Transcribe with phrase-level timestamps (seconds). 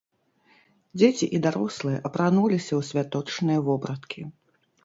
[0.99, 4.21] Дзеці і дарослыя апрануліся ў святочныя вопраткі.